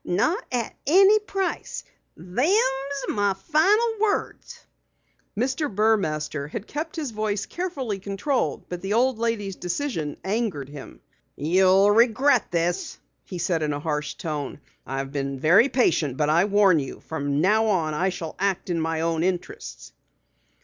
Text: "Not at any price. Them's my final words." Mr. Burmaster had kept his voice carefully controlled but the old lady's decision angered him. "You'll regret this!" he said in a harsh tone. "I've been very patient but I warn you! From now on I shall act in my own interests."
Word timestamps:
"Not 0.03 0.43
at 0.51 0.73
any 0.87 1.19
price. 1.19 1.83
Them's 2.17 3.05
my 3.07 3.35
final 3.35 3.93
words." 3.99 4.65
Mr. 5.37 5.69
Burmaster 5.69 6.47
had 6.49 6.65
kept 6.65 6.95
his 6.95 7.11
voice 7.11 7.45
carefully 7.45 7.99
controlled 7.99 8.67
but 8.67 8.81
the 8.81 8.93
old 8.93 9.19
lady's 9.19 9.55
decision 9.57 10.17
angered 10.23 10.69
him. 10.69 11.01
"You'll 11.35 11.91
regret 11.91 12.49
this!" 12.49 12.97
he 13.25 13.37
said 13.37 13.61
in 13.61 13.73
a 13.73 13.79
harsh 13.79 14.15
tone. 14.15 14.59
"I've 14.87 15.11
been 15.11 15.39
very 15.39 15.69
patient 15.69 16.17
but 16.17 16.31
I 16.31 16.45
warn 16.45 16.79
you! 16.79 17.01
From 17.01 17.39
now 17.39 17.67
on 17.67 17.93
I 17.93 18.09
shall 18.09 18.35
act 18.39 18.71
in 18.71 18.81
my 18.81 19.01
own 19.01 19.21
interests." 19.23 19.93